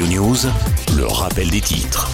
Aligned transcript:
Le 0.00 1.06
rappel 1.06 1.50
des 1.50 1.60
titres. 1.60 2.08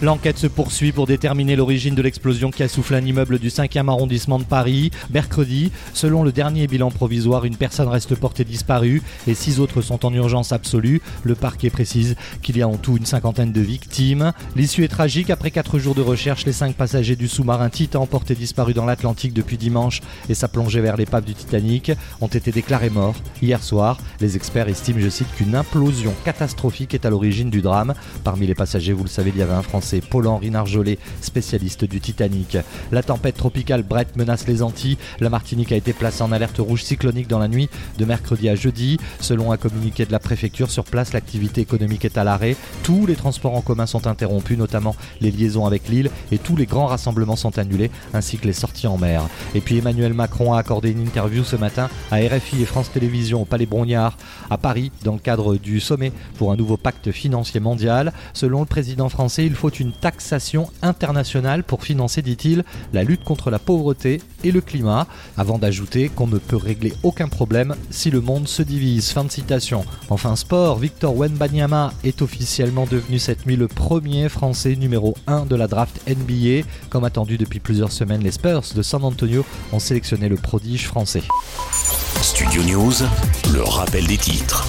L'enquête 0.00 0.38
se 0.38 0.46
poursuit 0.46 0.92
pour 0.92 1.08
déterminer 1.08 1.56
l'origine 1.56 1.96
de 1.96 2.02
l'explosion 2.02 2.52
qui 2.52 2.62
a 2.62 2.68
soufflé 2.68 2.98
un 2.98 3.04
immeuble 3.04 3.40
du 3.40 3.48
5e 3.48 3.88
arrondissement 3.88 4.38
de 4.38 4.44
Paris. 4.44 4.92
Mercredi, 5.12 5.72
selon 5.92 6.22
le 6.22 6.30
dernier 6.30 6.68
bilan 6.68 6.92
provisoire, 6.92 7.44
une 7.44 7.56
personne 7.56 7.88
reste 7.88 8.14
portée 8.14 8.44
disparue 8.44 9.02
et 9.26 9.34
six 9.34 9.58
autres 9.58 9.82
sont 9.82 10.06
en 10.06 10.14
urgence 10.14 10.52
absolue. 10.52 11.02
Le 11.24 11.34
parquet 11.34 11.68
précise 11.68 12.14
qu'il 12.42 12.56
y 12.56 12.62
a 12.62 12.68
en 12.68 12.76
tout 12.76 12.96
une 12.96 13.06
cinquantaine 13.06 13.50
de 13.50 13.60
victimes. 13.60 14.32
L'issue 14.54 14.84
est 14.84 14.88
tragique. 14.88 15.30
Après 15.30 15.50
quatre 15.50 15.80
jours 15.80 15.96
de 15.96 16.00
recherche, 16.00 16.46
les 16.46 16.52
cinq 16.52 16.76
passagers 16.76 17.16
du 17.16 17.26
sous-marin 17.26 17.68
Titan, 17.68 18.06
portés 18.06 18.36
disparus 18.36 18.76
dans 18.76 18.86
l'Atlantique 18.86 19.32
depuis 19.32 19.56
dimanche 19.56 20.00
et 20.28 20.34
sa 20.34 20.46
plongée 20.46 20.80
vers 20.80 20.96
l'épave 20.96 21.24
du 21.24 21.34
Titanic, 21.34 21.90
ont 22.20 22.28
été 22.28 22.52
déclarés 22.52 22.90
morts. 22.90 23.16
Hier 23.42 23.64
soir, 23.64 23.98
les 24.20 24.36
experts 24.36 24.68
estiment, 24.68 25.00
je 25.00 25.08
cite, 25.08 25.34
qu'une 25.34 25.56
implosion 25.56 26.14
catastrophique 26.24 26.94
est 26.94 27.04
à 27.04 27.10
l'origine 27.10 27.50
du 27.50 27.62
drame. 27.62 27.94
Parmi 28.22 28.46
les 28.46 28.54
passagers, 28.54 28.92
vous 28.92 29.02
le 29.02 29.08
savez, 29.08 29.32
il 29.34 29.40
y 29.40 29.42
avait 29.42 29.54
un 29.54 29.62
Français 29.62 29.87
c'est 29.88 30.02
Paul-Henri 30.02 30.50
Narjolet, 30.50 30.98
spécialiste 31.22 31.86
du 31.86 31.98
Titanic. 31.98 32.58
La 32.92 33.02
tempête 33.02 33.38
tropicale 33.38 33.82
Brett 33.82 34.16
menace 34.16 34.46
les 34.46 34.62
Antilles. 34.62 34.98
La 35.18 35.30
Martinique 35.30 35.72
a 35.72 35.76
été 35.76 35.94
placée 35.94 36.22
en 36.22 36.30
alerte 36.30 36.58
rouge 36.58 36.82
cyclonique 36.82 37.26
dans 37.26 37.38
la 37.38 37.48
nuit 37.48 37.70
de 37.96 38.04
mercredi 38.04 38.50
à 38.50 38.54
jeudi. 38.54 38.98
Selon 39.18 39.50
un 39.50 39.56
communiqué 39.56 40.04
de 40.04 40.12
la 40.12 40.18
préfecture, 40.18 40.70
sur 40.70 40.84
place, 40.84 41.14
l'activité 41.14 41.62
économique 41.62 42.04
est 42.04 42.18
à 42.18 42.24
l'arrêt. 42.24 42.54
Tous 42.82 43.06
les 43.06 43.16
transports 43.16 43.54
en 43.54 43.62
commun 43.62 43.86
sont 43.86 44.06
interrompus, 44.06 44.58
notamment 44.58 44.94
les 45.22 45.30
liaisons 45.30 45.64
avec 45.64 45.88
l'île, 45.88 46.10
et 46.32 46.38
tous 46.38 46.56
les 46.56 46.66
grands 46.66 46.86
rassemblements 46.86 47.36
sont 47.36 47.58
annulés, 47.58 47.90
ainsi 48.12 48.36
que 48.36 48.46
les 48.46 48.52
sorties 48.52 48.88
en 48.88 48.98
mer. 48.98 49.22
Et 49.54 49.62
puis 49.62 49.78
Emmanuel 49.78 50.12
Macron 50.12 50.52
a 50.52 50.58
accordé 50.58 50.90
une 50.90 51.00
interview 51.00 51.44
ce 51.44 51.56
matin 51.56 51.88
à 52.10 52.16
RFI 52.16 52.60
et 52.60 52.66
France 52.66 52.90
Télévisions 52.92 53.40
au 53.40 53.46
Palais 53.46 53.64
Brognard 53.64 54.18
à 54.50 54.58
Paris 54.58 54.92
dans 55.02 55.14
le 55.14 55.18
cadre 55.18 55.56
du 55.56 55.80
sommet 55.80 56.12
pour 56.36 56.52
un 56.52 56.56
nouveau 56.56 56.76
pacte 56.76 57.10
financier 57.10 57.60
mondial. 57.60 58.12
Selon 58.34 58.60
le 58.60 58.66
président 58.66 59.08
français, 59.08 59.46
il 59.46 59.54
faut 59.54 59.70
une 59.80 59.92
taxation 59.92 60.70
internationale 60.82 61.62
pour 61.64 61.82
financer, 61.82 62.22
dit-il, 62.22 62.64
la 62.92 63.04
lutte 63.04 63.24
contre 63.24 63.50
la 63.50 63.58
pauvreté 63.58 64.20
et 64.44 64.52
le 64.52 64.60
climat, 64.60 65.06
avant 65.36 65.58
d'ajouter 65.58 66.08
qu'on 66.08 66.26
ne 66.26 66.38
peut 66.38 66.56
régler 66.56 66.92
aucun 67.02 67.28
problème 67.28 67.74
si 67.90 68.10
le 68.10 68.20
monde 68.20 68.48
se 68.48 68.62
divise. 68.62 69.10
Fin 69.10 69.24
de 69.24 69.30
citation. 69.30 69.84
Enfin 70.10 70.36
sport, 70.36 70.78
Victor 70.78 71.16
Wenbanyama 71.16 71.92
est 72.04 72.22
officiellement 72.22 72.86
devenu 72.86 73.18
cette 73.18 73.46
nuit 73.46 73.56
le 73.56 73.68
premier 73.68 74.28
Français 74.28 74.76
numéro 74.76 75.16
1 75.26 75.46
de 75.46 75.56
la 75.56 75.66
draft 75.66 76.00
NBA. 76.08 76.66
Comme 76.90 77.04
attendu 77.04 77.38
depuis 77.38 77.60
plusieurs 77.60 77.92
semaines, 77.92 78.22
les 78.22 78.32
Spurs 78.32 78.62
de 78.74 78.82
San 78.82 79.04
Antonio 79.04 79.44
ont 79.72 79.78
sélectionné 79.78 80.28
le 80.28 80.36
prodige 80.36 80.86
français. 80.86 81.22
Studio 82.22 82.62
News, 82.62 82.94
le 83.52 83.62
rappel 83.62 84.06
des 84.06 84.18
titres. 84.18 84.66